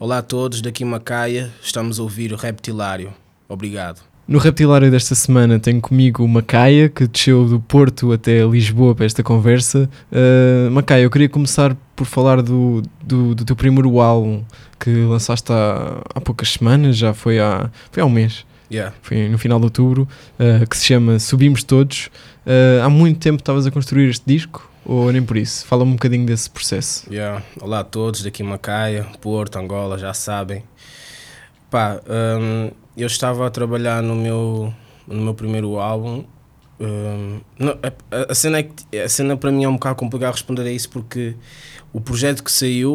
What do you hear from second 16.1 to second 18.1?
há poucas semanas, já foi há, foi há um